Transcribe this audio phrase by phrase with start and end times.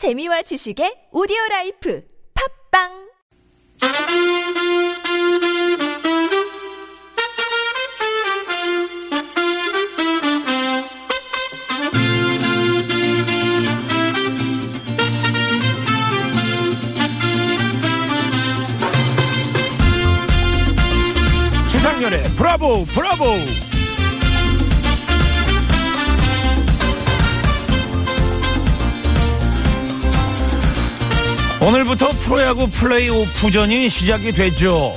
[0.00, 2.02] 재미와 지식의 오디오 라이프
[2.72, 2.88] 팝빵!
[21.68, 23.69] 지상렬의 브라보 브라보
[31.60, 34.92] 오늘부터 프로야구 플레이오프전이 시작이 됐죠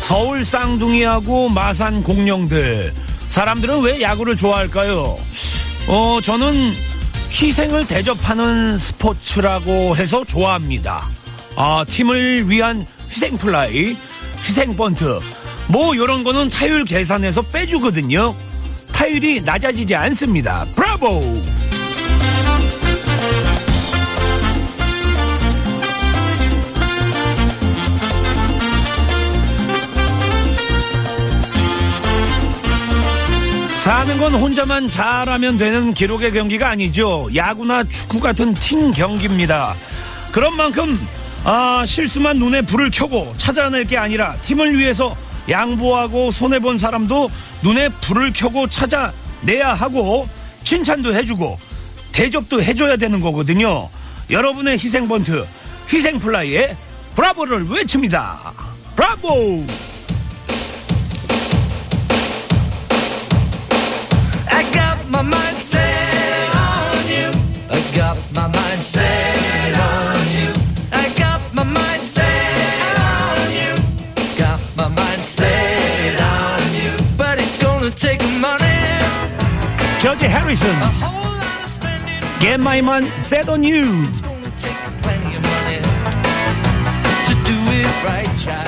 [0.00, 2.92] 서울 쌍둥이하고 마산 공룡들
[3.28, 5.18] 사람들은 왜 야구를 좋아할까요?
[5.88, 6.72] 어 저는
[7.30, 11.08] 희생을 대접하는 스포츠라고 해서 좋아합니다
[11.56, 13.96] 아 팀을 위한 희생 플라이
[14.42, 15.20] 희생 번트
[15.68, 18.34] 뭐 요런 거는 타율 계산해서 빼주거든요.
[18.92, 20.66] 타율이 낮아지지 않습니다.
[20.74, 21.22] 브라보!
[33.88, 37.26] 사는 건 혼자만 잘하면 되는 기록의 경기가 아니죠.
[37.34, 39.74] 야구나 축구 같은 팀 경기입니다.
[40.30, 41.00] 그런 만큼
[41.42, 45.16] 아, 실수만 눈에 불을 켜고 찾아낼 게 아니라 팀을 위해서
[45.48, 47.30] 양보하고 손해 본 사람도
[47.62, 50.28] 눈에 불을 켜고 찾아내야 하고
[50.64, 51.58] 칭찬도 해주고
[52.12, 53.88] 대접도 해줘야 되는 거거든요.
[54.28, 55.46] 여러분의 희생 번트,
[55.90, 56.76] 희생 플라이에
[57.14, 58.52] 브라보를 외칩니다.
[58.94, 59.87] 브라보!
[65.10, 67.30] my mind set on you.
[67.70, 70.52] I got my mind set on you.
[70.92, 73.72] I got my mind set on you.
[74.36, 76.90] Got my mind set on you.
[77.16, 78.78] But it's gonna take money.
[80.00, 80.76] George Harrison.
[82.40, 83.84] Get my mind set on you.
[84.08, 85.78] It's gonna take plenty of money
[87.28, 88.67] to do it right, child.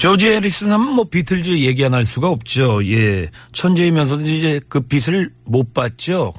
[0.00, 2.82] 조지 해리슨 하면 뭐 비틀즈 얘기 안 할 수가 없죠.
[2.90, 3.28] 예.
[3.52, 6.32] 천재이면서도 이제 그 빛을 못 봤죠.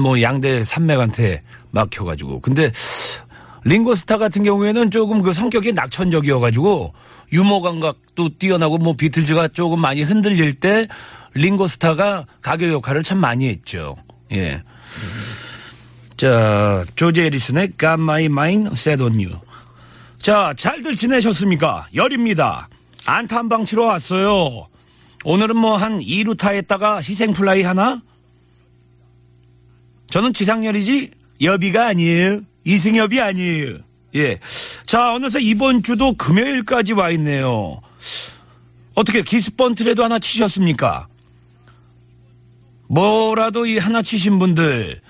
[0.00, 1.42] 뭐 양대 산맥한테
[1.72, 2.38] 막혀가지고.
[2.40, 2.70] 근데
[3.64, 6.94] 링고스타 같은 경우에는 조금 그 성격이 낙천적이어가지고
[7.32, 10.86] 유머 감각도 뛰어나고 뭐 비틀즈가 조금 많이 흔들릴 때
[11.34, 13.96] 링고스타가 가교 역할을 참 많이 했죠.
[14.30, 14.62] 예.
[16.16, 19.32] 자, 조지 해리슨의 Got My Mind Set on You.
[20.20, 21.88] 자, 잘들 지내셨습니까?
[21.92, 22.68] 열입니다.
[23.06, 24.68] 안타 한 방 치러 왔어요.
[25.24, 28.02] 오늘은 뭐 한 2루타 했다가 희생플라이 하나?
[30.10, 31.10] 저는 지상렬이지
[31.42, 32.40] 여비가 아니에요.
[32.64, 33.78] 이승엽이 아니에요.
[34.16, 34.38] 예.
[34.86, 37.80] 자, 어느새 이번 주도 금요일까지 와 있네요.
[38.94, 41.06] 어떻게 기스번트라도 하나 치셨습니까?
[42.88, 45.00] 뭐라도 이 하나 치신 분들,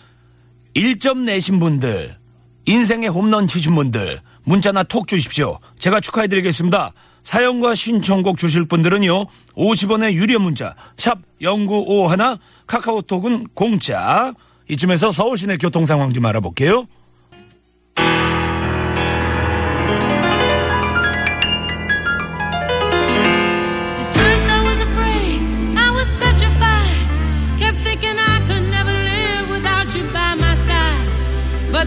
[0.75, 2.19] 1점 내신 분들,
[2.67, 5.59] 인생의 홈런 치신 분들, 문자나 톡 주십시오.
[5.79, 6.93] 제가 축하해드리겠습니다.
[7.23, 9.27] 사연과 신청곡 주실 분들은요,
[9.57, 14.35] 50원의 유료 문자, 샵 0951, 카카오톡은 공짜.
[14.69, 16.87] 이쯤에서 서울 시내 교통 상황 좀 알아볼게요.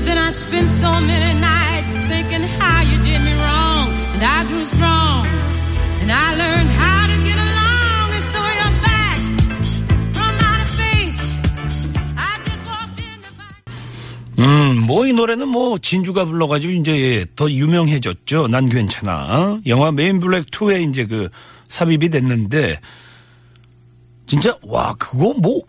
[0.06, 1.53] Then I spent so many nights
[14.40, 18.48] 음, 뭐 이 노래는 뭐 진주가 불러가지고 이제 예, 더 유명해졌죠.
[18.48, 19.60] 난 괜찮아.
[19.68, 21.30] 영화 메인 블랙 2에 이제 그
[21.68, 22.80] 삽입이 됐는데
[24.26, 25.62] 진짜 와 그거 뭐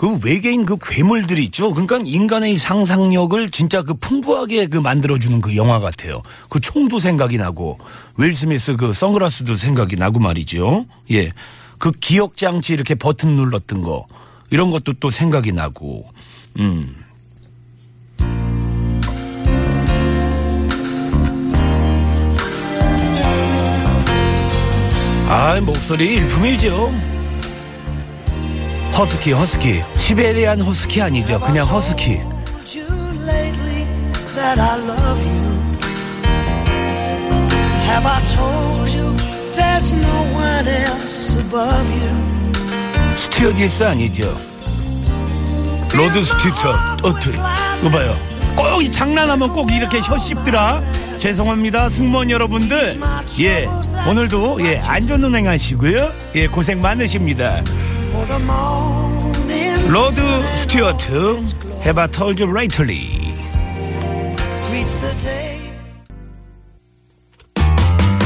[0.00, 1.74] 그 외계인 그 괴물들이 있죠.
[1.74, 6.22] 그러니까 인간의 상상력을 진짜 그 풍부하게 그 만들어주는 그 영화 같아요.
[6.48, 7.78] 그 총도 생각이 나고
[8.16, 10.86] 윌 스미스 그 선글라스도 생각이 나고 말이죠.
[11.10, 11.34] 예,
[11.76, 14.06] 그 기억 장치 이렇게 버튼 눌렀던 거
[14.48, 16.08] 이런 것도 또 생각이 나고
[16.58, 16.96] 음.
[25.32, 26.92] 아, 목소리 일품이죠.
[28.98, 29.80] 허스키, 허스키.
[29.96, 31.38] 시베리안 허스키 아니죠.
[31.38, 32.14] 그냥 허스키.
[32.74, 32.84] you
[33.24, 33.86] lately
[34.34, 35.50] that I love you?
[37.86, 39.14] Have I told you
[39.54, 43.14] there's no one else above you?
[43.14, 44.36] 스튜어디스 아니죠.
[45.94, 46.72] 로드 스튜터.
[47.04, 47.30] 어트.
[47.30, 48.16] 이거 봐요.
[48.56, 50.80] 꼭 이 장난하면 꼭 이렇게 혀 씹더라.
[51.20, 51.88] 죄송합니다.
[51.90, 52.98] 승무원 여러분들.
[53.40, 53.68] 예.
[54.08, 56.10] 오늘도 예, 안전운행 하시고요.
[56.34, 57.62] 예, 고생 많으십니다.
[59.86, 60.20] 로드
[60.60, 61.42] 스튜어트.
[62.40, 63.34] You lately?
[64.72, 65.58] yesterday.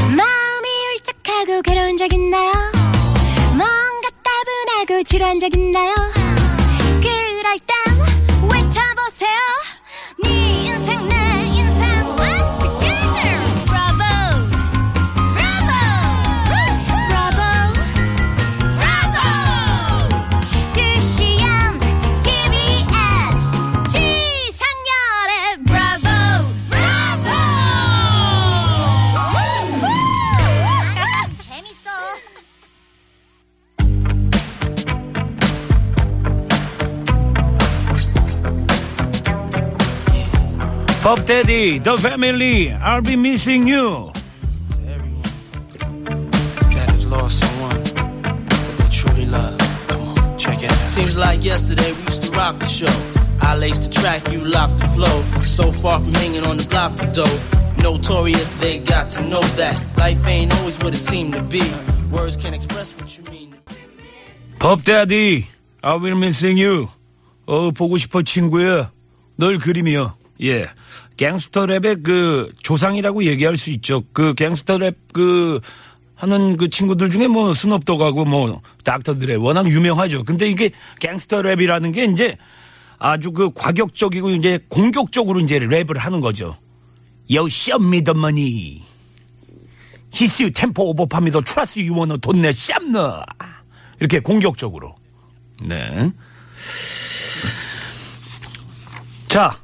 [0.09, 2.53] 마음이 울적하고 괴로운 적 있나요?
[3.49, 5.93] 뭔가 따분하고 지루한 적 있나요?
[7.01, 7.77] 그럴 땐
[41.04, 44.12] 법 데디, The Family, I'll be missing you.
[46.76, 49.58] that has lost someone that they truly love.
[49.88, 50.88] Come on, check it out.
[50.88, 52.92] Seems like yesterday we used to rock the show.
[53.42, 55.22] I laced the track, you locked the flow.
[55.44, 57.40] So far from hanging on the block for dough.
[57.82, 61.64] Notorious, they got to know that life ain't always what it seemed to be.
[62.12, 63.56] Words can't express what you mean.
[64.60, 65.46] 법 데디,
[65.82, 66.90] I will missing you.
[67.48, 68.92] 어, 보고 싶어 친구야.
[69.38, 70.16] 널 그리며.
[70.45, 70.69] 예.
[71.17, 74.03] 갱스터 랩의 그 조상이라고 얘기할 수 있죠.
[74.13, 75.63] 그 갱스터 랩그
[76.15, 80.25] 하는 그 친구들 중에 뭐 스눕독하고 뭐 닥터들의 워낙 유명하죠.
[80.25, 80.71] 근데 이게
[81.01, 82.37] 갱스터 랩이라는 게 이제
[82.99, 86.57] 아주 그 과격적이고 이제 공격적으로 이제 랩을 하는 거죠.
[87.31, 88.83] Yo, show me the money.
[90.15, 93.23] His you tempo over me the trust you wanna 돈 내, 쌈너.
[93.99, 94.95] 이렇게 공격적으로.
[95.63, 96.13] 네.
[99.29, 99.64] 자.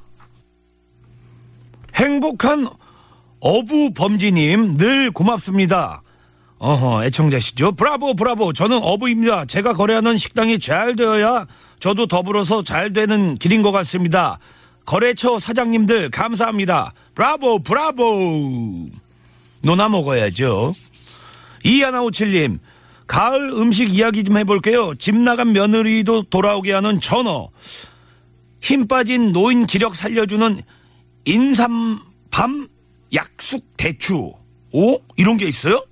[2.01, 2.67] 행복한
[3.41, 6.03] 어부 범지님 늘 고맙습니다.
[6.59, 7.73] 어허, 애청자시죠?
[7.73, 8.55] 브라보, 브라보.
[8.55, 9.45] 저는 어부입니다.
[9.45, 11.47] 제가 거래하는 식당이 잘 되어야
[11.79, 14.39] 저도 더불어서 잘 되는 길인 것 같습니다.
[14.87, 16.95] 거래처 사장님들 감사합니다.
[17.15, 18.89] 브라보, 브라보.
[19.61, 20.75] 노나 먹어야죠.
[21.65, 22.61] 이하나오칠님,
[23.07, 24.95] 가을 음식 이야기 좀 해볼게요.
[24.95, 27.51] 집 나간 며느리도 돌아오게 하는 전어.
[28.63, 30.63] 힘 빠진 노인 기력 살려주는
[31.25, 32.69] 인삼밤
[33.13, 34.33] 약숙 대추.
[34.73, 34.99] 오?
[35.17, 35.85] 이런 게 있어요?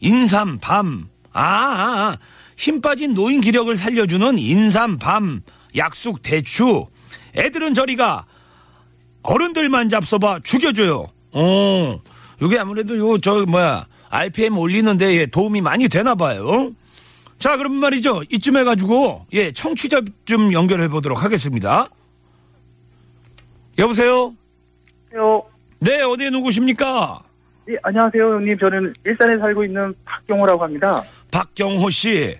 [0.00, 1.08] 인삼밤.
[1.32, 2.18] 아, 아, 아.
[2.56, 5.42] 힘 빠진 노인 기력을 살려주는 인삼밤
[5.76, 6.86] 약숙 대추.
[7.36, 8.26] 애들은 저리가
[9.22, 11.06] 어른들만 잡숴봐 죽여줘요.
[11.32, 12.00] 어,
[12.42, 16.72] 요게 아무래도 요, 저, 뭐야, RPM 올리는데 예, 도움이 많이 되나 봐요.
[17.38, 18.22] 자, 그럼 말이죠.
[18.30, 21.88] 이쯤 해가지고, 예, 청취자 좀 연결해 보도록 하겠습니다.
[23.78, 24.34] 여보세요?
[25.12, 25.42] 안녕하세요.
[25.80, 27.22] 네, 어디에 누구십니까?
[27.68, 28.58] 예, 안녕하세요, 형님.
[28.58, 31.02] 저는 일산에 살고 있는 박경호라고 합니다.
[31.30, 32.34] 박경호 씨.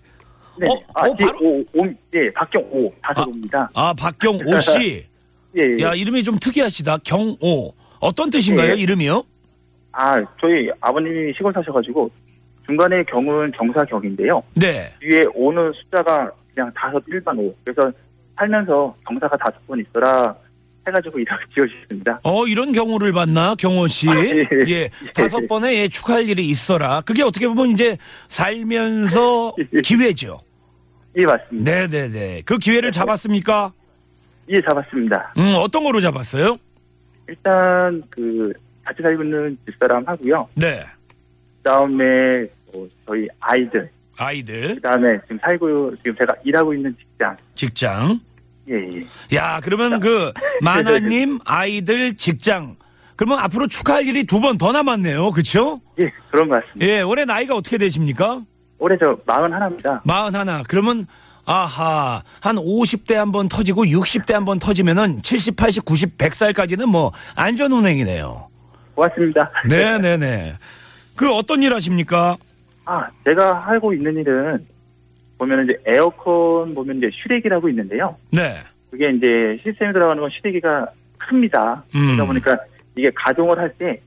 [0.58, 0.66] 네.
[0.68, 2.92] 어, 아, 어, 예, 바로- 오, 오, 예, 박경호.
[3.02, 3.70] 다섯입니다.
[3.74, 5.06] 아, 박경호 씨.
[5.56, 5.82] 예, 예.
[5.82, 6.98] 야, 이름이 좀 특이하시다.
[6.98, 7.74] 경호.
[8.00, 8.76] 어떤 뜻인가요, 예.
[8.76, 9.22] 이름이요?
[9.92, 12.10] 아, 저희 아버님이 시골 사셔가지고,
[12.66, 14.42] 중간에 경은 경사경인데요.
[14.54, 14.92] 네.
[15.00, 17.52] 뒤에 오는 숫자가 그냥 다섯 일반 오.
[17.64, 17.90] 그래서
[18.36, 20.34] 살면서 경사가 다섯 번 있어라
[20.90, 22.20] 해가지고 이렇게 지어주셨습니다.
[22.22, 24.08] 어, 이런 경우를 봤나, 경호 씨?
[24.08, 24.48] 예.
[24.68, 24.90] 예.
[25.14, 27.00] 다섯 번에 예, 축하할 일이 있어라.
[27.02, 27.96] 그게 어떻게 보면 이제
[28.28, 29.54] 살면서
[29.84, 30.38] 기회죠.
[31.16, 31.70] 예, 맞습니다.
[31.70, 32.42] 네네네.
[32.44, 33.72] 그 기회를 잡았습니까?
[34.50, 35.32] 예, 잡았습니다.
[35.38, 36.58] 음, 어떤 거로 잡았어요?
[37.28, 38.52] 일단, 그,
[38.84, 40.48] 같이 살고 있는 집사람 하고요.
[40.54, 40.80] 네.
[41.08, 42.42] 그 다음에,
[42.74, 43.88] 어, 저희 아이들.
[44.16, 47.36] 아이들, 그 다음에 지금 살고, 지금 제가 일하고 있는 직장.
[47.54, 48.20] 직장.
[48.70, 48.74] 예,
[49.32, 49.36] 예.
[49.36, 52.76] 야, 그러면 그, 마나님, 아이들, 직장.
[53.16, 55.30] 그러면 앞으로 축하할 일이 두 번 더 남았네요.
[55.32, 55.80] 그쵸?
[55.98, 56.86] 예, 그런 것 같습니다.
[56.86, 58.42] 예, 올해 나이가 어떻게 되십니까?
[58.78, 60.00] 올해 저 마흔 하나입니다.
[60.04, 60.62] 마흔 하나.
[60.68, 61.06] 그러면,
[61.44, 67.12] 아하, 한 50대 한 번 터지고 60대 한 번 터지면은 70, 80, 90, 100살까지는 뭐,
[67.34, 68.48] 안전 운행이네요.
[68.94, 69.50] 고맙습니다.
[69.68, 70.54] 네 네 네.
[71.16, 72.36] 그 어떤 일 하십니까?
[72.86, 74.66] 아, 제가 하고 있는 일은
[75.40, 78.16] 보면 이제 에어컨 보면 이제 슈렉이라고 있는데요.
[78.30, 78.54] 네.
[78.90, 80.86] 그게 이제 시스템에 들어가는 건 슈렉이가
[81.18, 81.82] 큽니다.
[81.94, 82.06] 음.
[82.14, 82.58] 그러다 보니까
[82.96, 84.00] 이게 가동을 할 때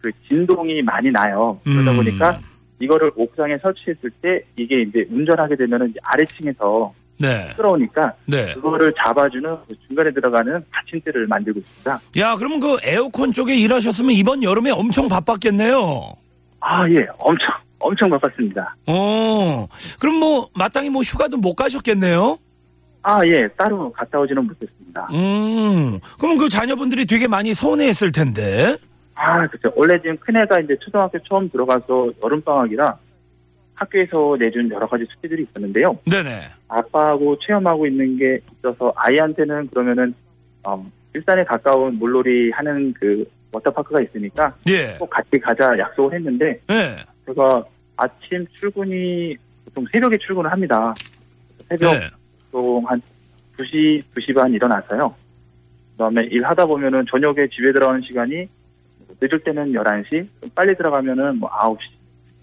[0.00, 1.60] 그 진동이 많이 나요.
[1.62, 1.96] 그러다 음.
[1.96, 2.40] 보니까
[2.78, 7.48] 이거를 옥상에 설치했을 때 이게 이제 운전하게 되면은 이제 아래층에서 네.
[7.50, 8.54] 시끄러우니까 네.
[8.54, 12.00] 그거를 잡아주는 그 중간에 들어가는 받침대를 만들고 있습니다.
[12.18, 16.14] 야, 그러면 그 에어컨 쪽에 일하셨으면 이번 여름에 엄청 바빴겠네요.
[16.60, 17.06] 아, 예.
[17.18, 17.48] 엄청,
[17.80, 18.76] 엄청 바빴습니다.
[18.86, 19.66] 어,
[19.98, 22.38] 그럼 뭐, 마땅히 뭐 휴가도 못 가셨겠네요?
[23.02, 23.48] 아, 예.
[23.56, 25.08] 따로 갔다 오지는 못했습니다.
[25.12, 28.76] 음, 그럼 그 자녀분들이 되게 많이 서운해 했을 텐데.
[29.14, 29.72] 아, 그죠.
[29.74, 32.96] 원래 지금 큰애가 이제 초등학교 처음 들어가서 여름방학이라
[33.74, 35.98] 학교에서 내준 여러 가지 숙제들이 있었는데요.
[36.04, 36.42] 네네.
[36.68, 40.14] 아빠하고 체험하고 있는 게 있어서 아이한테는 그러면은,
[40.62, 44.96] 어, 일산에 가까운 물놀이 하는 그 워터파크가 있으니까 예.
[44.98, 46.96] 꼭 같이 가자 약속을 했는데 예.
[47.26, 47.64] 제가
[47.96, 49.36] 아침 출근이
[49.66, 50.94] 보통 새벽에 출근을 합니다.
[51.68, 52.10] 새벽 예.
[52.50, 53.00] 보통 한
[53.58, 55.14] 2시, 2시 반 일어나서요.
[55.92, 58.46] 그 다음에 일하다 보면은 저녁에 집에 들어가는 시간이
[59.20, 61.78] 늦을 때는 11시, 좀 빨리 들어가면은 뭐 9시.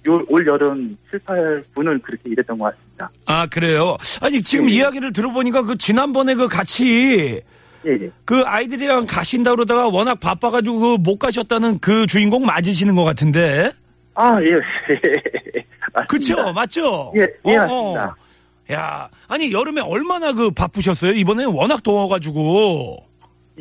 [0.10, 3.10] 요- 올 여름 7, 8분을 그렇게 일했던 것 같습니다.
[3.25, 3.98] 아, 그래요.
[4.22, 4.75] 아니, 지금 예.
[4.75, 7.41] 이야기를 들어보니까 그 지난번에 그 같이
[7.86, 8.10] 예, 예.
[8.24, 13.72] 그 아이들이랑 가신다 그러다가 워낙 바빠가지고 그 못 가셨다는 그 주인공 맞으시는 것 같은데.
[14.19, 14.51] 아, 예.
[14.51, 16.05] 맞습니다.
[16.09, 16.53] 그쵸?
[16.53, 17.13] 맞죠?
[17.15, 18.05] 예, 예, 어, 맞습니다.
[18.05, 18.15] 어.
[18.74, 21.12] 야, 아니, 여름에 얼마나 그 바쁘셨어요?
[21.13, 22.97] 이번에 워낙 더워가지고.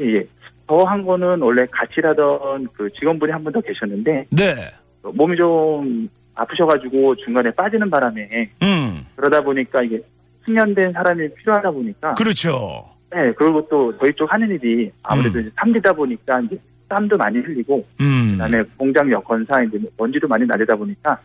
[0.00, 0.26] 예, 예.
[0.66, 4.54] 더한 거는 원래 같이 일하던 그 직원분이 한 분 더 계셨는데, 네.
[5.02, 10.00] 몸이 좀 아프셔가지고 중간에 빠지는 바람에, 음, 그러다 보니까 이게
[10.44, 12.84] 숙련된 사람이 필요하다 보니까, 그렇죠.
[13.12, 15.42] 네, 그리고 또 저희 쪽 하는 일이 아무래도 음.
[15.42, 18.32] 이제 삼리다 보니까 이제 땀도 많이 흘리고, 음.
[18.32, 21.20] 그다음에 공장 여건상 이제 뭐 먼지도 많이 나르다 보니까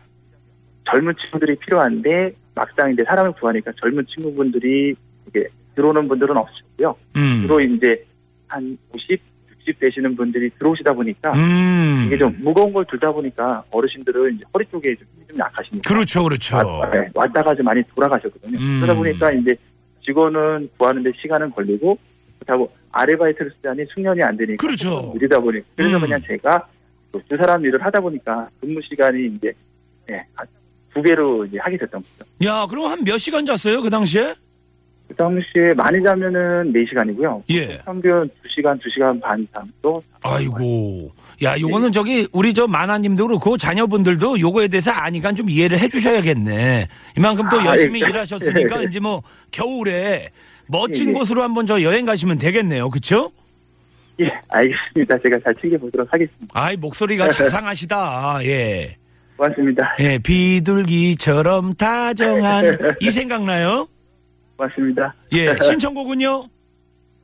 [0.90, 4.94] 젊은 친구들이 필요한데 막상 이제 사람을 구하니까 젊은 친구분들이
[5.28, 6.96] 이게 들어오는 분들은 없으시고요.
[7.16, 7.42] 음.
[7.42, 8.04] 주로 이제
[8.48, 9.20] 한 50,
[9.60, 12.04] 60 되시는 분들이 들어오시다 보니까 음.
[12.06, 16.24] 이게 좀 무거운 걸 들다 보니까 어르신들은 이제 허리 쪽에 좀, 힘이 좀 약하시니까 그렇죠,
[16.24, 16.56] 그렇죠.
[16.56, 18.58] 왔, 네, 왔다가 좀 많이 돌아가셨거든요.
[18.58, 18.80] 음.
[18.80, 19.56] 그러다 보니까 이제
[20.04, 21.96] 직원은 구하는데 시간은 걸리고
[22.44, 25.12] 그렇다고 아르바이트를 쓰자니 숙련이 안 되니까 그렇죠.
[25.14, 26.00] 느리다 보니 그래서 음.
[26.00, 26.66] 그냥 제가
[27.12, 29.52] 그두 사람 일을 하다 보니까 근무 시간이 이제
[30.08, 32.30] 네, 한두 배로 이제 하게 됐던 거죠.
[32.44, 34.34] 야, 그럼 한 몇 시간 잤어요, 그 당시에?
[35.12, 37.42] 그 당시에 많이 자면은 4시간이고요.
[37.50, 37.78] 예.
[37.84, 40.02] 평균 2시간, 2시간 반 정도.
[40.22, 41.12] 아이고.
[41.42, 41.60] 야, 네.
[41.60, 46.88] 요거는 저기, 우리 저 만화님도 그렇고 자녀분들도 요거에 대해서 아니까 좀 이해를 해 주셔야겠네.
[47.18, 48.08] 이만큼 또 아, 열심히 예.
[48.08, 50.30] 일하셨으니까 이제 뭐 겨울에
[50.66, 51.12] 멋진 예, 예.
[51.12, 52.88] 곳으로 한번 저 여행 가시면 되겠네요.
[52.88, 53.30] 그쵸?
[54.20, 55.18] 예, 알겠습니다.
[55.22, 56.46] 제가 잘 챙겨 보도록 하겠습니다.
[56.54, 58.38] 아이, 목소리가 자상하시다.
[58.44, 58.96] 예.
[59.36, 59.96] 고맙습니다.
[60.00, 63.88] 예, 비둘기처럼 다정한 이 생각나요?
[64.56, 65.14] 고맙습니다.
[65.32, 66.44] 예, 신청곡은요?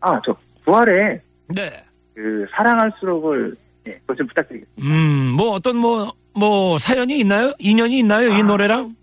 [0.00, 1.70] 아, 저 부활에 네.
[2.14, 3.56] 그 사랑할수록을
[3.86, 4.82] 예, 그것 좀 부탁드리겠습니다.
[4.82, 7.52] 음, 뭐 어떤 뭐, 뭐 사연이 있나요?
[7.58, 8.28] 인연이 있나요?
[8.28, 8.42] 이 아.
[8.42, 8.94] 노래랑?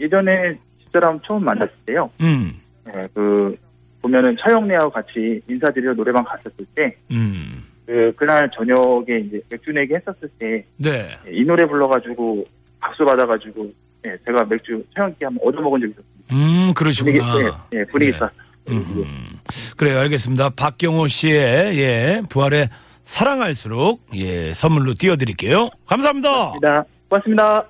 [0.00, 2.10] 예전에 집사람 처음 만났을 때요.
[2.20, 2.52] 음,
[2.88, 3.56] 예, 그
[4.02, 7.64] 보면은 처형네하고 같이 인사드리러 노래방 갔었을 때, 음.
[7.86, 11.44] 그 그날 저녁에 이제 맥주 내기 했었을 때이 네.
[11.44, 12.44] 노래 불러가지고
[12.78, 13.70] 박수 받아가지고
[14.06, 16.19] 예, 제가 맥주 처형기 한번 얻어먹은 적이 있었습니다.
[16.32, 17.38] 음, 그러시구나.
[17.72, 18.18] 예, 예, 분위기 네.
[18.18, 18.38] 좋았어요.
[18.68, 19.38] 음,
[19.76, 20.50] 그래요, 알겠습니다.
[20.50, 22.68] 박경호 씨의, 예, 부활의
[23.04, 25.70] 사랑할수록, 예, 선물로 띄워드릴게요.
[25.86, 26.30] 감사합니다.
[26.30, 26.84] 고맙습니다.
[27.08, 27.69] 고맙습니다.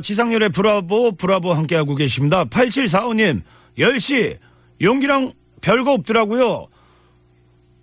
[0.00, 2.44] 자, 지상렬의 브라보, 브라보 함께하고 계십니다.
[2.46, 3.42] 8745님,
[3.78, 4.38] 10시,
[4.80, 6.68] 용기란 별거 없더라고요.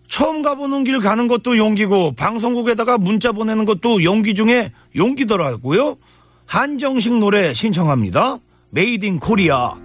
[0.08, 5.98] 처음 가보는 길 가는 것도 용기고, 방송국에다가 문자 보내는 것도 용기 중에 용기더라고요.
[6.46, 8.40] 한정식 노래 신청합니다.
[8.72, 9.76] Made in Korea.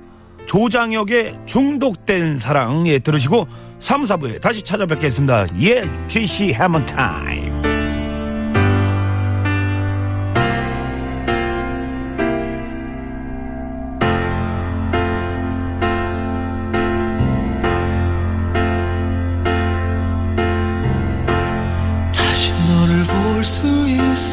[0.46, 3.46] 조장혁의 중독된 사랑, 예, 들으시고,
[3.78, 5.46] 3, 4부에 다시 찾아뵙겠습니다.
[5.60, 7.61] 예, GC Hammer time.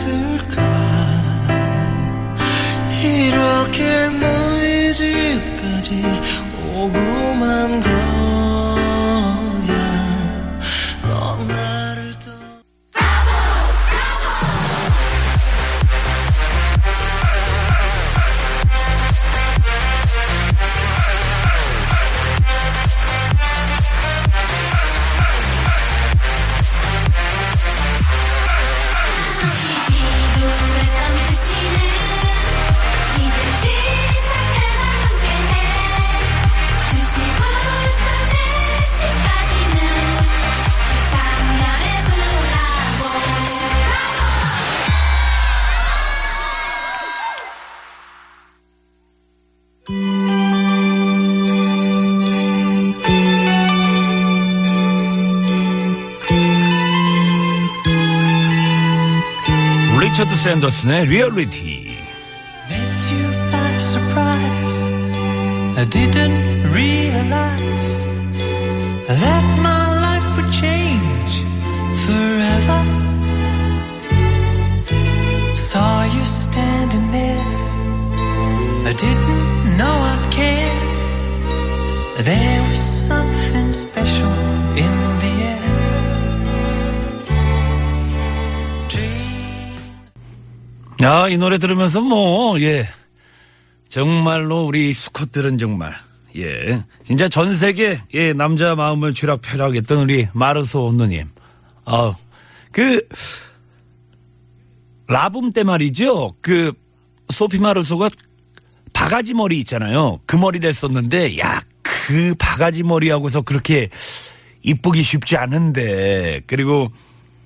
[0.10, 0.59] 있
[60.09, 61.85] 리처드 샌더슨의 리얼리티.
[62.69, 64.83] met you by surprise.
[65.77, 67.99] I didn't realize
[69.09, 71.33] that my life would change
[72.05, 72.81] forever.
[75.55, 77.49] Saw you standing there.
[78.87, 80.81] I didn't know I'd care.
[82.23, 84.33] There was something special
[84.77, 85.38] in the
[91.02, 92.88] 야, 이 노래 들으면서 뭐, 예.
[93.88, 95.96] 정말로 우리 수컷들은 정말,
[96.36, 96.84] 예.
[97.04, 101.30] 진짜 전 세계, 예, 남자 마음을 쥐락펴락했던 우리 마르소 누님.
[101.86, 102.16] 아우,
[102.72, 103.02] 그,
[105.08, 106.36] 라붐 때 말이죠.
[106.42, 106.74] 그,
[107.30, 108.10] 소피 마르소가
[108.92, 110.20] 바가지 머리 있잖아요.
[110.26, 113.90] 그 머리를 했었는데, 야, 그 바가지 머리하고서 그렇게
[114.64, 116.92] 이쁘기 쉽지 않은데, 그리고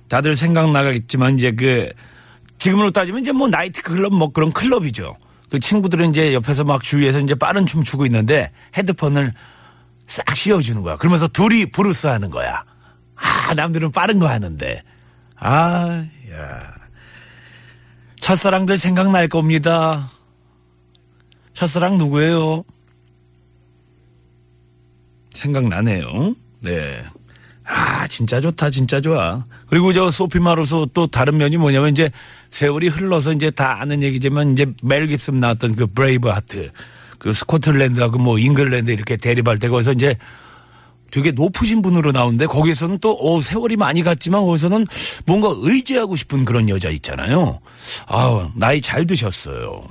[0.08, 1.92] 다들 생각나겠지만, 이제 그,
[2.58, 5.16] 지금으로 따지면 이제 뭐 나이트 클럽 뭐 그런 클럽이죠.
[5.50, 9.32] 그 친구들은 이제 옆에서 막 주위에서 이제 빠른 춤 추고 있는데 헤드폰을
[10.06, 10.96] 싹 씌워주는 거야.
[10.96, 12.64] 그러면서 둘이 브루스 하는 거야.
[13.16, 14.82] 아, 남들은 빠른 거 하는데.
[15.36, 16.74] 아, 야.
[18.16, 20.10] 첫사랑들 생각날 겁니다.
[21.52, 22.64] 첫사랑 누구예요?
[25.34, 26.34] 생각나네요.
[26.60, 27.04] 네.
[27.64, 29.44] 아, 진짜 좋다, 진짜 좋아.
[29.68, 32.10] 그리고 저 소피 마르소 또 다른 면이 뭐냐면 이제
[32.54, 36.70] 세월이 흘러서 이제 다 아는 얘기지만 이제 멜 깁슨 나왔던 그 브레이브 하트.
[37.18, 40.16] 그 스코틀랜드하고 뭐 잉글랜드 이렇게 대립할 때 거기서 이제
[41.10, 44.86] 되게 높으신 분으로 나오는데 거기서는 또 어, 세월이 많이 갔지만 거기서는
[45.26, 47.58] 뭔가 의지하고 싶은 그런 여자 있잖아요.
[48.06, 49.82] 아 나이 잘 드셨어요.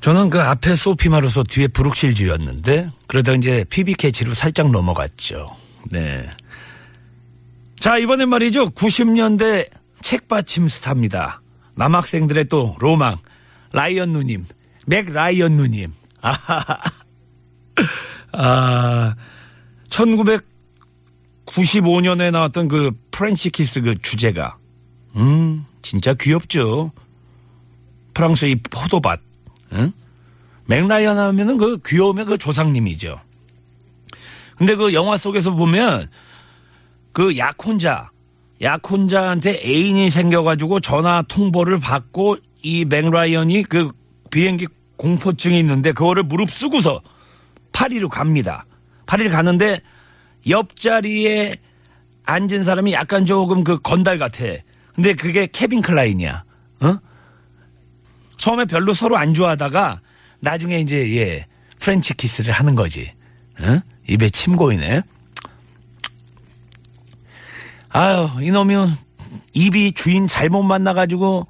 [0.00, 5.56] 저는 그 앞에 소피 마르소 뒤에 브룩실즈였는데 그러다 이제 피비 케이츠로 살짝 넘어갔죠.
[5.90, 6.24] 네.
[7.80, 8.70] 자 이번엔 말이죠.
[8.70, 11.42] 90년대 책받침 스타입니다.
[11.76, 13.16] 남학생들의 또 로망
[13.72, 14.46] 라이언 누님,
[14.86, 15.92] 맥 라이언 누님.
[18.32, 19.14] 아,
[19.88, 24.56] 1995년에 나왔던 그 프렌치 키스 그 주제가,
[25.16, 26.92] 음, 진짜 귀엽죠.
[28.14, 29.20] 프랑스 이 포도밭,
[29.72, 29.92] 응?
[30.66, 33.20] 맥라이언 하면은 그 귀여움의 그 조상님이죠.
[34.56, 36.08] 근데 그 영화 속에서 보면
[37.12, 38.09] 그 약혼자,
[38.62, 43.90] 약혼자한테 애인이 생겨가지고 전화 통보를 받고 이 맥라이언이 그
[44.30, 47.00] 비행기 공포증이 있는데 그거를 무릅쓰고서
[47.72, 48.66] 파리로 갑니다.
[49.06, 49.80] 파리를 가는데
[50.48, 51.56] 옆자리에
[52.24, 54.44] 앉은 사람이 약간 조금 그 건달 같아.
[54.94, 56.44] 근데 그게 케빈 클라인이야.
[56.82, 56.98] 어?
[58.36, 60.00] 처음에 별로 서로 안 좋아하다가
[60.40, 61.46] 나중에 이제 예
[61.78, 63.10] 프렌치 키스를 하는 거지.
[63.58, 63.80] 어?
[64.06, 65.02] 입에 침 고이네.
[67.92, 68.74] 아유 이놈이
[69.54, 71.46] 입이 주인 잘못 만나가지고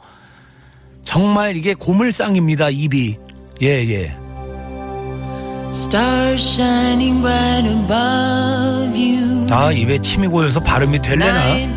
[1.05, 3.18] 정말 이게 고물상입니다 입이
[3.62, 4.16] 예 예.
[5.72, 9.46] Stars shining bright above you.
[9.50, 11.70] 아 입에 침이 고여서 발음이 될래나?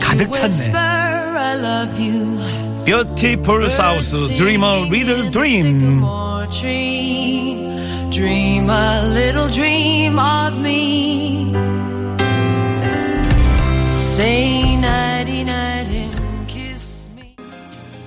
[0.00, 0.44] 가득 찼네.
[0.44, 2.38] whisper, I love you.
[2.84, 6.04] Beautiful South Dreamer Little Dream.
[8.12, 11.25] Dream a little dream of me.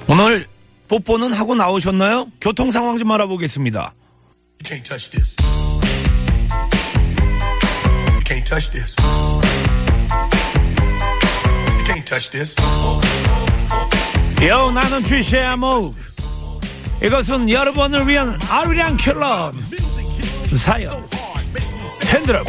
[0.08, 0.48] 오늘
[0.88, 2.28] 뽀뽀는 하고 나오셨나요?
[2.42, 3.94] 교통 상황 좀 알아보겠습니다.
[4.60, 5.36] You can't touch this.
[8.12, 8.96] You can't touch this.
[11.78, 12.56] You can't touch this.
[14.48, 15.94] 여 나는 취시야 뭐
[17.04, 19.52] 이것은 여러분을 위한 아리랑 킬러
[20.58, 21.08] 사연
[22.02, 22.44] 흔들어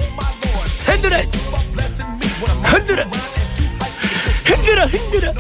[0.87, 1.19] 흔들어
[2.65, 3.20] 흔들어
[4.61, 5.33] 흔들어 흔들어.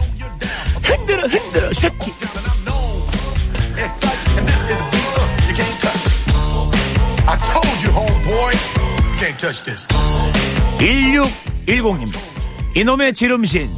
[0.82, 1.70] 흔들어 흔들어
[9.64, 9.86] this.
[10.78, 12.08] 1610님
[12.76, 13.70] 이놈의 지름신.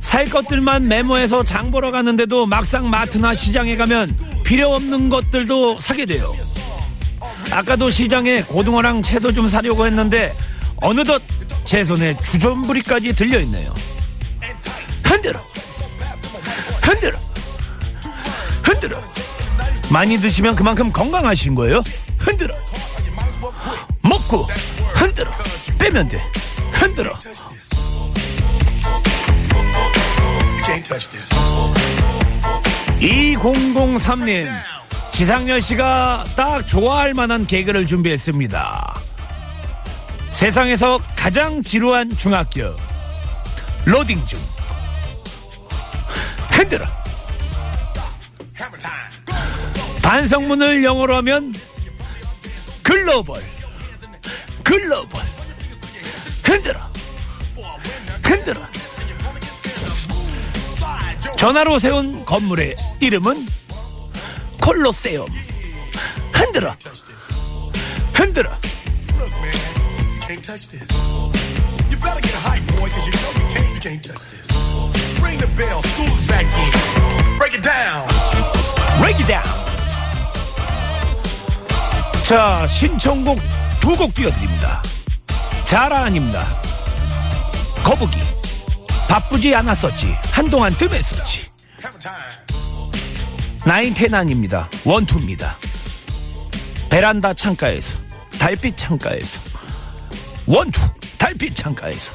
[0.00, 6.32] 살 것들만 메모해서 장 보러 갔는데도 막상 마트나 시장에 가면 필요 없는 것들도 사게 돼요.
[7.50, 10.32] 아까도 시장에 고등어랑 채소 좀 사려고 했는데
[10.76, 11.20] 어느덧
[11.64, 13.91] 제 손에 주전부리까지 들려있네요
[15.12, 15.38] 흔들어.
[16.82, 17.18] 흔들어.
[18.64, 19.02] 흔들어.
[19.90, 21.82] 많이 드시면 그만큼 건강하신 거예요?
[22.18, 22.54] 흔들어.
[24.00, 24.48] 먹고
[24.94, 25.30] 흔들어.
[25.78, 26.18] 빼면 돼.
[26.72, 27.18] 흔들어.
[31.10, 31.28] this.
[33.00, 34.48] 2003님
[35.12, 38.94] 지상렬 씨가 딱 좋아할 만한 개그를 준비했습니다.
[40.32, 42.74] 세상에서 가장 지루한 중학교
[43.84, 44.40] 로딩 중
[50.12, 51.54] 반성문을 영어로 하면
[52.82, 53.42] 글로벌.
[54.62, 55.22] 글로벌.
[56.44, 56.80] 흔들어.
[58.22, 58.60] 흔들어.
[61.38, 63.46] 전화로 세운 건물의 이름은
[64.60, 65.26] 콜로세움.
[66.34, 66.76] 흔들어.
[68.12, 68.50] 흔들어.
[78.98, 79.71] Break it down.
[82.32, 83.38] 자, 신청곡
[83.78, 84.82] 두 곡 띄워드립니다.
[85.66, 86.62] 자랑입니다.
[87.84, 88.16] 거북이.
[89.06, 90.16] 바쁘지 않았었지.
[90.30, 91.50] 한동안 뜸했었지.
[93.66, 94.66] 나인테난입니다.
[94.82, 95.54] 원투입니다.
[96.88, 97.98] 베란다 창가에서,
[98.38, 99.38] 달빛 창가에서.
[100.46, 102.14] 원투, 달빛 창가에서.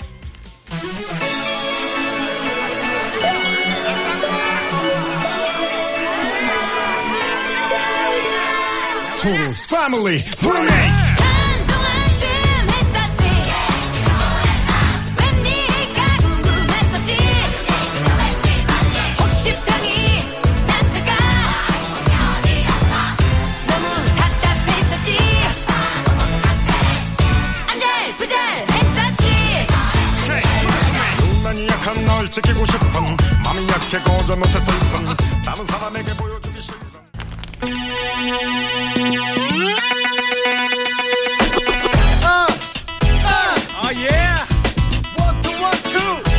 [31.43, 32.87] 난 약한 널 지키고 싶은
[33.43, 35.05] 마음이 약해 거절 못해서 슬픈
[35.43, 36.46] 다른 사람에게 싫은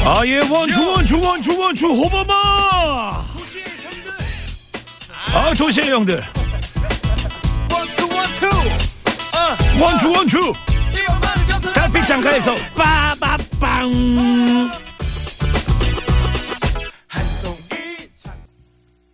[0.05, 0.39] 아예.
[0.39, 2.35] 원투 원투 원투 원투 호버마!
[5.35, 6.25] 아 도시의 형들.
[9.81, 10.53] 원투 원투
[11.75, 13.93] 달빛 창가에서 빠바빵.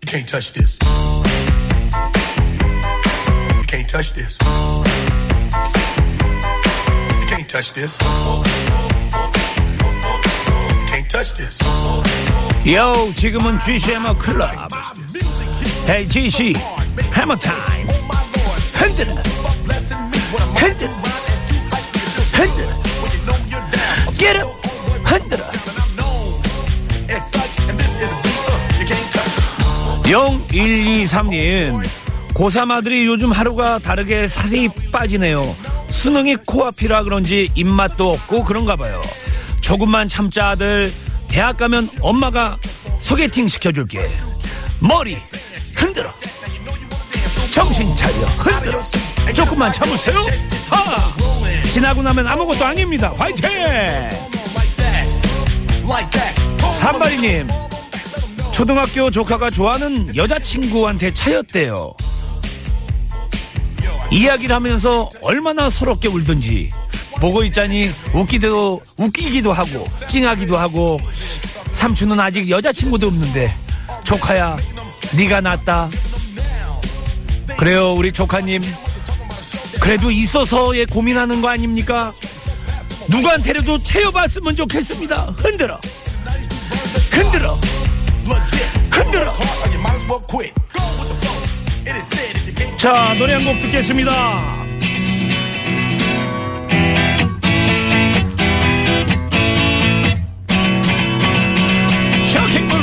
[0.00, 0.78] You can't touch this.
[3.74, 4.38] Can't touch this.
[4.38, 4.46] You
[7.26, 7.98] can't touch this.
[7.98, 8.06] You
[10.86, 11.58] can't touch this.
[12.72, 14.48] 요 지금은 GCM 클럽
[15.88, 16.54] 헤이 GC
[17.16, 17.88] 해머 타임
[18.74, 19.12] 흔들어
[20.54, 20.92] 흔들어
[22.32, 22.70] 흔들어
[24.16, 24.54] Get up
[25.02, 27.58] 흔들어 uh, touch.
[30.06, 32.03] 0123님
[32.34, 35.54] 고3 아들이 요즘 하루가 다르게 살이 빠지네요.
[35.88, 39.00] 수능이 코앞이라 그런지 입맛도 없고 그런가 봐요.
[39.60, 40.92] 조금만 참자 아들
[41.28, 42.56] 대학 가면 엄마가
[42.98, 44.06] 소개팅 시켜줄게.
[44.80, 45.16] 머리
[45.74, 46.12] 흔들어.
[47.52, 48.14] 정신 차려.
[48.38, 48.80] 흔들어.
[49.32, 50.20] 조금만 참으세요.
[50.68, 51.68] 하!
[51.70, 53.12] 지나고 나면 아무것도 아닙니다.
[53.16, 53.48] 화이팅.
[56.80, 57.48] 산발이님
[58.52, 61.92] 초등학교 조카가 좋아하는 여자친구한테 차였대요
[64.10, 66.70] 이야기를 하면서 얼마나 서럽게 울든지
[67.20, 71.00] 보고 있자니 웃기도 웃기기도 하고 찡하기도 하고
[71.72, 73.54] 삼촌은 아직 여자친구도 없는데
[74.04, 74.56] 조카야
[75.16, 75.90] 네가 낫다
[77.58, 78.62] 그래요 우리 조카님
[79.80, 82.12] 그래도 있어서의 고민하는 거 아닙니까
[83.08, 85.78] 누구한테라도 채워봤으면 좋겠습니다 흔들어
[87.10, 87.54] 흔들어.
[88.90, 89.32] 흔들어
[92.84, 94.12] 자 노래 한 곡 듣겠습니다.
[102.26, 102.82] 쇼킹블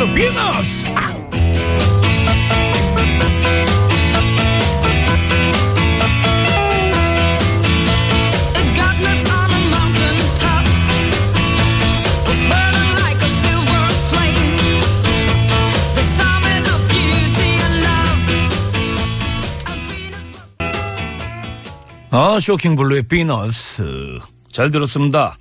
[22.12, 24.19] 아 쇼킹블루의 비너스.
[24.52, 25.38] 잘 들었습니다.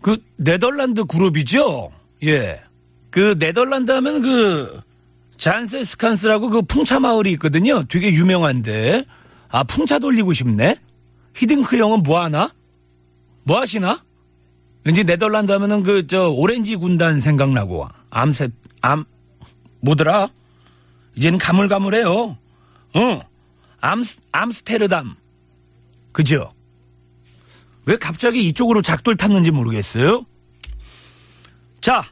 [0.00, 1.90] 그 네덜란드 그룹이죠?
[2.22, 2.60] 예
[3.10, 4.80] 그 네덜란드 하면 그
[5.36, 7.84] 잔세스칸스라고 그 풍차 마을이 있거든요.
[7.84, 9.04] 되게 유명한데.
[9.50, 10.80] 아 풍차 돌리고 싶네?
[11.36, 12.50] 히딩크 형은 뭐 하나?
[13.44, 14.02] 뭐 하시나?
[14.82, 17.86] 왠지 네덜란드 하면은 그 저 오렌지 군단 생각나고.
[18.10, 18.48] 암세
[18.80, 19.04] 암
[19.78, 20.26] 뭐더라?
[21.14, 22.36] 이제는 가물가물해요.
[22.96, 23.20] 응.
[23.80, 25.14] 암스 암스테르담
[26.14, 26.54] 그죠?
[27.86, 30.24] 왜 갑자기 이쪽으로 작두를 탔는지 모르겠어요?
[31.82, 32.04] 자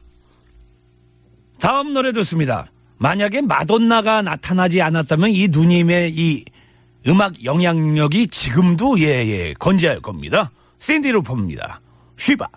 [1.58, 2.70] 다음 노래 듣습니다.
[2.98, 6.44] 만약에 마돈나가 나타나지 않았다면 이 누님의 이
[7.06, 10.50] 음악 영향력이 지금도 예 예 건재할 겁니다.
[10.80, 11.80] 신디 루퍼입니다.
[12.16, 12.48] She Bop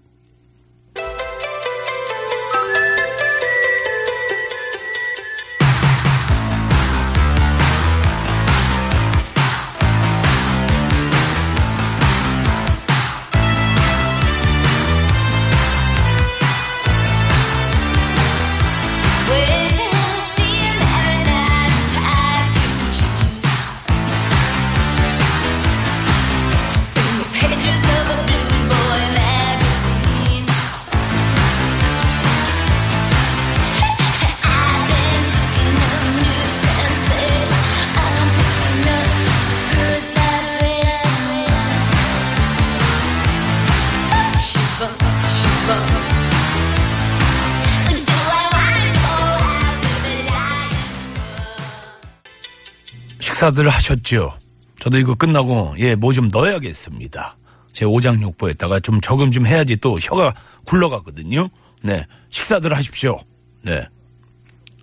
[53.45, 54.37] 식사들 하셨죠?
[54.79, 57.37] 저도 이거 끝나고 예 뭐 좀 넣어야겠습니다.
[57.73, 60.33] 제 오장육부에다가 좀 저금 좀 해야지 또 혀가
[60.65, 61.49] 굴러가거든요.
[61.83, 63.19] 네 식사들 하십시오.
[63.61, 63.85] 네.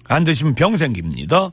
[0.04, 1.50] 안 드시면 병 생깁니다.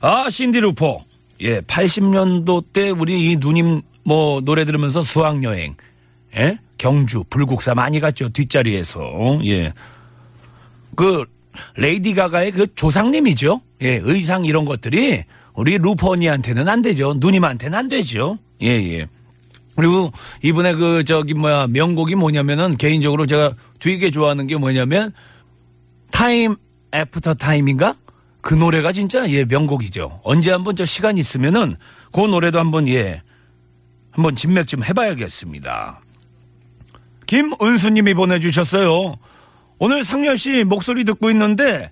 [0.00, 1.04] 아 신디 루퍼
[1.40, 5.74] 예 80년도 때 우리 이 누님 뭐 노래 들으면서 수학 여행
[6.36, 9.72] 예 경주 불국사 많이 갔죠 뒷자리에서 예
[10.94, 11.24] 그
[11.76, 13.60] 레이디 가가의 그 조상님이죠.
[13.82, 15.24] 예, 의상 이런 것들이
[15.58, 17.14] 우리 루퍼 언니한테는 안 되죠.
[17.16, 18.38] 누님한테는 안 되죠.
[18.62, 19.08] 예, 예.
[19.74, 25.12] 그리고 이번에 그 저기 뭐야 명곡이 뭐냐면은 개인적으로 제가 되게 좋아하는 게 뭐냐면
[26.12, 26.54] Time
[26.94, 27.96] After Time인가?
[28.40, 30.20] 그 노래가 진짜 예 명곡이죠.
[30.22, 31.74] 언제 한번 저 시간 있으면은
[32.12, 33.22] 그 노래도 한번 예
[34.12, 36.00] 한번 진맥 좀 해봐야겠습니다.
[37.26, 39.16] 김은수님이 보내주셨어요.
[39.80, 41.90] 오늘 상렬 씨 목소리 듣고 있는데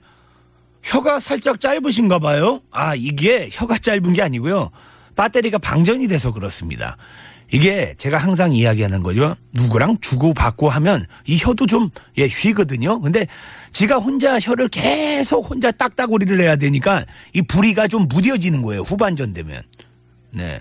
[0.86, 2.60] 혀가 살짝 짧으신가 봐요.
[2.70, 4.70] 아, 이게 혀가 짧은 게 아니고요.
[5.16, 6.96] 배터리가 방전이 돼서 그렇습니다.
[7.52, 9.36] 이게 제가 항상 이야기하는 거죠.
[9.52, 13.00] 누구랑 주고받고 하면 이 혀도 좀, 예, 쉬거든요.
[13.00, 13.26] 근데
[13.72, 18.82] 지가 혼자 혀를 계속 혼자 딱딱우리를 내야 되니까 이 부리가 좀 무뎌지는 거예요.
[18.82, 19.62] 후반전 되면.
[20.30, 20.60] 네.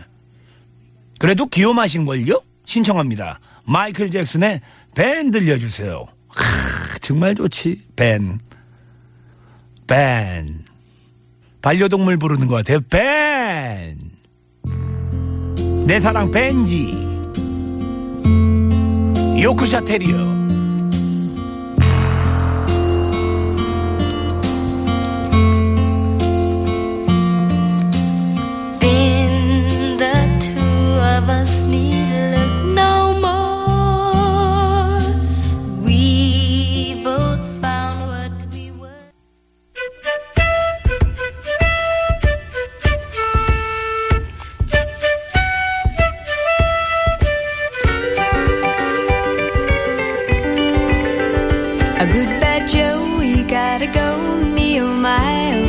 [1.20, 2.42] 그래도 귀요마신 걸요?
[2.66, 3.40] 신청합니다.
[3.64, 4.62] 마이클 잭슨의
[4.96, 6.06] 밴 들려주세요.
[6.28, 7.82] 하, 정말 좋지.
[7.96, 8.40] 밴.
[9.88, 10.66] 밴.
[11.62, 12.80] 반려동물 부르는 것 같아요.
[12.90, 13.98] 밴.
[15.86, 16.94] 내 사랑 벤지.
[19.42, 20.45] 요크샤 테리어.
[52.05, 54.17] A good bad Joe, he gotta go,
[54.57, 55.69] me oh my oh.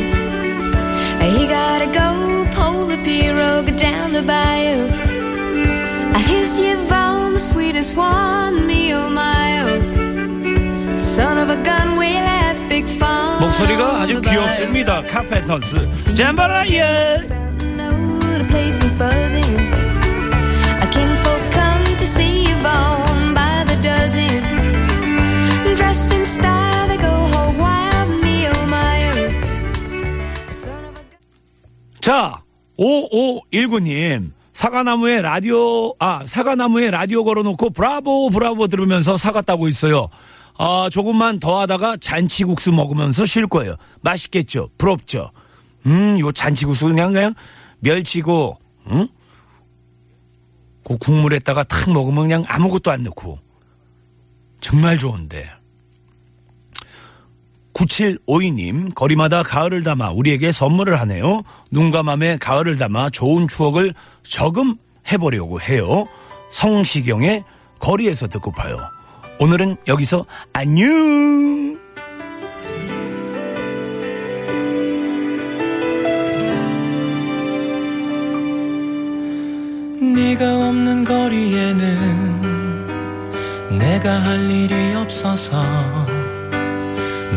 [1.36, 4.88] He gotta go, pull the pirogue down the bayou.
[6.28, 10.96] Here's Yvonne, the sweetest one, me oh my oh.
[10.96, 13.40] Son of a gun, we'll have big fun.
[13.40, 14.46] 목소리가 아주 on the bayou.
[14.46, 15.02] 귀엽습니다.
[15.02, 16.14] 카페터스.
[16.16, 16.84] 잼바라이어.
[17.76, 19.85] know the place is buzzing.
[32.07, 32.41] 자,
[32.79, 34.31] 5519님.
[34.53, 40.07] 사과나무에 라디오, 아, 사과나무에 라디오 걸어놓고 브라보, 브라보 들으면서 사과 따고 있어요.
[40.57, 43.75] 아, 조금만 더 하다가 잔치국수 먹으면서 쉴 거예요.
[43.99, 44.69] 맛있겠죠?
[44.77, 45.31] 부럽죠?
[45.85, 47.33] 음, 요 잔치국수 그냥, 그냥
[47.79, 48.57] 멸치고,
[48.91, 49.09] 응?
[50.85, 53.37] 그 국물에다가 탁 먹으면 그냥 아무것도 안 넣고.
[54.61, 55.56] 정말 좋은데.
[57.77, 61.43] 9752님, 거리마다 가을을 담아 우리에게 선물을 하네요.
[61.71, 64.75] 눈과 맘에 가을을 담아 좋은 추억을 저금
[65.11, 66.07] 해보려고 해요.
[66.49, 67.43] 성시경의
[67.79, 68.77] 거리에서 듣고 봐요.
[69.39, 71.77] 오늘은 여기서 안녕!
[80.15, 82.47] 네가 없는 거리에는
[83.77, 86.06] 내가 할 일이 없어서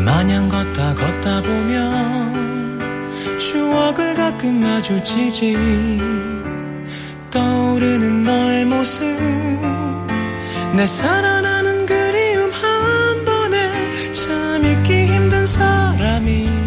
[0.03, 2.79] 마냥 걷다 걷다 보면
[3.37, 5.55] 추억을 가끔 마주치지.
[7.31, 9.05] 떠오르는 너의 모습
[10.75, 16.60] 내 살아나는 그리움 한 번에 참 잊기 힘든 사람이